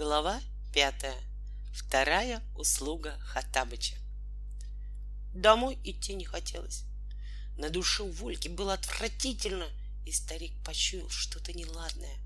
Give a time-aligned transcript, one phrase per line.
[0.00, 0.40] Глава
[0.72, 1.18] пятая.
[1.74, 3.96] Вторая услуга Хаттабыча.
[5.34, 6.84] Домой идти не хотелось.
[7.58, 9.66] На душе у Вольки было отвратительно,
[10.06, 12.16] и старик почуял что-то неладное.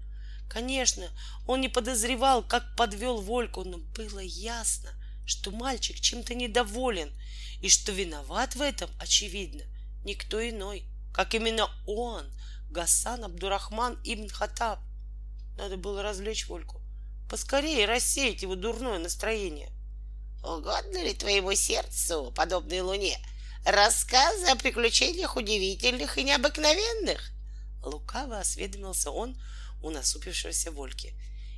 [0.48, 1.10] Конечно,
[1.48, 4.90] он не подозревал, как подвел Вольку, но было ясно,
[5.26, 7.10] что мальчик чем-то недоволен,
[7.60, 9.64] и что виноват в этом, очевидно,
[10.04, 12.24] никто иной, как именно он,
[12.70, 14.78] Гасан Абдурахман Ибн Хаттаб.
[15.56, 16.83] Надо было развлечь Вольку
[17.28, 19.70] поскорее рассеять его дурное настроение.
[20.42, 23.18] Угодно ли твоему сердцу, подобной луне,
[23.64, 27.30] рассказы о приключениях удивительных и необыкновенных?
[27.82, 29.36] Лукаво осведомился он
[29.82, 31.14] у насупившегося Вольки.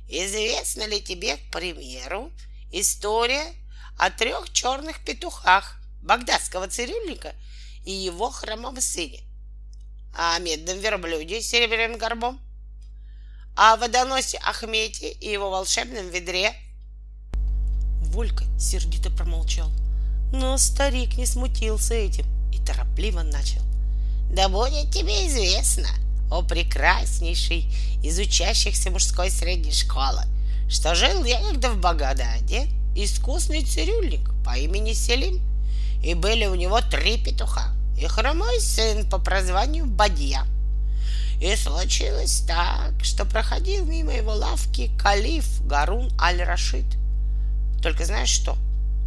[0.07, 2.31] Известна ли тебе, к примеру,
[2.71, 3.53] история
[3.97, 7.35] о трех черных петухах багдадского цирюльника
[7.85, 9.23] и его хромом сыне,
[10.13, 12.39] о медном верблюде с серебряным горбом,
[13.57, 16.53] о водоносе Ахмете и его волшебном ведре.
[18.03, 19.71] Волька сердито промолчал,
[20.31, 23.61] но старик не смутился этим и торопливо начал.
[24.29, 25.89] Да будет тебе известно,
[26.29, 30.21] о прекраснейший из учащихся мужской средней школы,
[30.69, 35.41] что жил некогда в Багададе искусный цирюльник по имени Селим,
[36.03, 40.45] и были у него три петуха и хромой сын по прозванию Бадья—
[41.39, 46.85] и случилось так, что проходил мимо его лавки калиф Гарун Аль-Рашид.
[47.81, 48.57] Только знаешь что?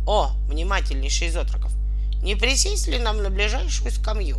[0.06, 1.72] О, внимательнейший из отроков,
[2.22, 4.38] не присесть ли нам на ближайшую скамью,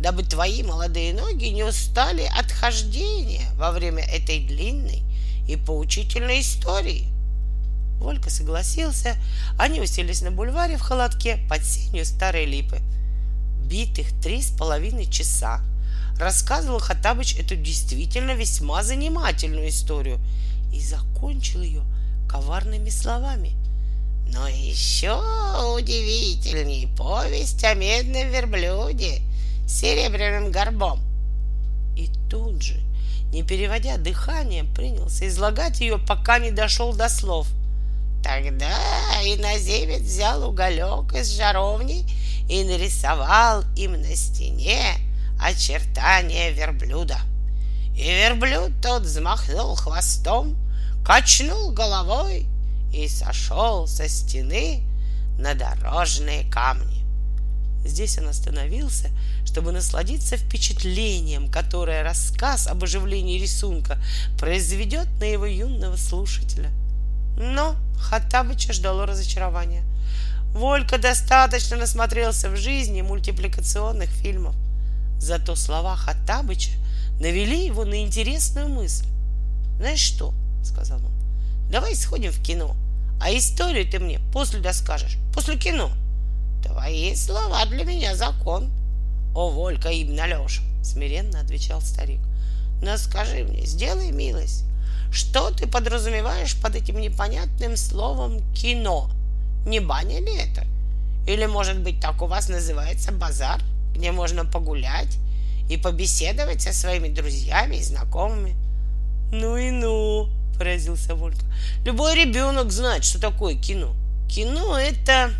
[0.00, 5.02] дабы твои молодые ноги не устали от хождения во время этой длинной
[5.46, 7.08] и поучительной истории?
[7.98, 9.16] Волька согласился,
[9.58, 12.78] они уселись на бульваре в холодке под сенью старой липы.
[13.64, 15.60] Битых три с половиной часа
[16.18, 20.18] рассказывал Хаттабыч эту действительно весьма занимательную историю
[20.72, 21.82] и закончил ее
[22.28, 23.52] коварными словами.
[24.30, 25.16] Но еще
[25.74, 29.22] удивительней повесть о медном верблюде
[29.66, 31.00] с серебряным горбом.
[31.96, 32.78] И тут же,
[33.32, 37.48] не переводя дыхание, принялся излагать ее, пока не дошел до слов.
[38.22, 38.76] Тогда
[39.24, 42.04] иноземец взял уголек из жаровни
[42.48, 44.98] и нарисовал им на стене
[45.48, 47.18] очертания верблюда.
[47.96, 50.56] И верблюд тот взмахнул хвостом,
[51.04, 52.46] качнул головой
[52.92, 54.82] и сошел со стены
[55.38, 57.04] на дорожные камни.
[57.84, 59.08] Здесь он остановился,
[59.46, 63.98] чтобы насладиться впечатлением, которое рассказ об оживлении рисунка
[64.38, 66.70] произведет на его юного слушателя.
[67.38, 69.82] Но Хаттабыча ждало разочарование.
[70.52, 74.54] Волька достаточно насмотрелся в жизни мультипликационных фильмов.
[75.18, 76.70] Зато слова Хаттабыча
[77.20, 79.06] навели его на интересную мысль.
[79.78, 81.12] «Знаешь что?»— сказал он.
[81.70, 82.76] «Давай сходим в кино,
[83.20, 85.90] а историю ты мне после доскажешь, после кино».
[86.64, 88.70] «Твои слова для меня закон».
[89.34, 92.20] «О, Волька Ибн Алеша!»— смиренно отвечал старик.
[92.82, 94.64] «Но скажи мне, сделай милость,
[95.12, 99.10] что ты подразумеваешь под этим непонятным словом «кино»?
[99.66, 100.64] Не баня ли это?
[101.26, 103.60] Или, может быть, так у вас называется базар?»
[103.98, 105.18] Где можно погулять
[105.68, 108.56] и побеседовать со своими друзьями и знакомыми.
[109.32, 111.44] Ну и ну, поразился Волька.
[111.84, 113.94] Любой ребенок знает, что такое кино.
[114.28, 115.30] Кино это...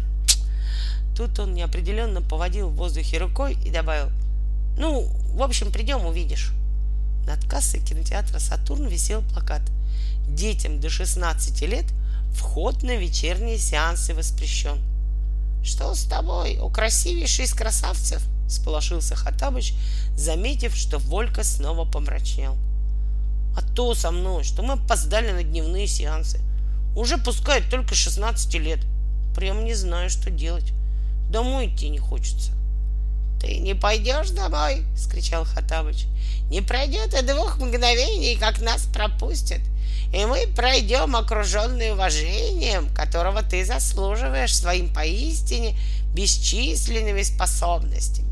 [1.17, 4.11] Тут он неопределенно поводил в воздухе рукой и добавил.
[4.77, 6.53] Ну, в общем, придем, увидишь.
[7.27, 9.63] Над кассой кинотеатра «Сатурн» висел плакат.
[10.29, 11.87] Детям до 16 лет
[12.33, 14.79] вход на вечерние сеансы воспрещен.
[15.65, 19.75] Что с тобой, у красивейший из красавцев?— сполошился Хатабыч,
[20.17, 22.57] заметив, что Волька снова помрачнел.
[23.57, 26.41] «А то со мной, что мы опоздали на дневные сеансы.
[26.97, 28.81] Уже пускают только 16 лет.
[29.35, 30.73] Прям не знаю, что делать.
[31.31, 32.53] Домой идти не хочется».
[33.41, 36.07] «Ты не пойдешь домой?»— скричал Хатабыч.
[36.51, 39.61] «Не пройдет и двух мгновений, как нас пропустят,
[40.13, 45.77] и мы пройдем окруженный уважением, которого ты заслуживаешь своим поистине
[46.15, 48.28] бесчисленными способностями.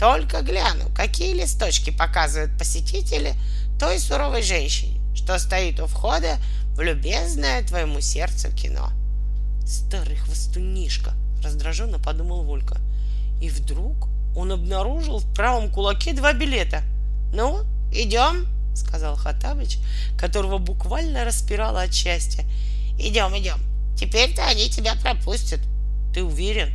[0.00, 3.34] Только гляну, какие листочки показывают посетители
[3.78, 6.38] той суровой женщине, что стоит у входа
[6.74, 8.90] в любезное твоему сердцу кино.
[9.66, 11.12] Старый хвостунишка,
[11.44, 12.78] раздраженно подумал Волька.
[13.42, 16.82] И вдруг он обнаружил в правом кулаке два билета.
[17.34, 17.60] Ну,
[17.92, 19.76] идем, сказал Хатабыч,
[20.18, 22.46] которого буквально распирало от счастья.
[22.98, 23.60] Идем, идем.
[23.98, 25.60] Теперь-то они тебя пропустят.
[26.14, 26.72] Ты уверен?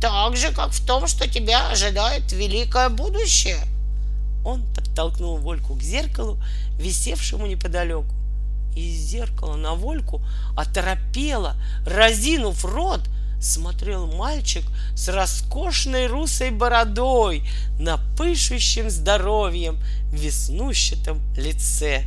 [0.00, 3.58] Так же, как в том, что тебя ожидает великое будущее.
[4.44, 6.38] Он подтолкнул Вольку к зеркалу,
[6.78, 8.14] висевшему неподалеку,
[8.76, 10.20] Из зеркала на Вольку
[10.56, 11.56] оторопела,
[11.86, 13.00] разинув рот,
[13.40, 14.64] смотрел мальчик
[14.94, 17.48] с роскошной русой бородой
[17.78, 19.78] на пышущем здоровьем
[20.12, 22.04] веснущатом лице.